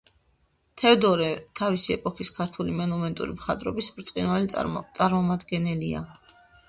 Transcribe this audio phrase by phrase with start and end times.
[0.83, 1.27] თევდორე
[1.59, 4.51] თავისი ეპოქის ქართული მონუმენტური მხატვრობის ბრწყინვალე
[5.01, 6.03] წარმომადგენელია.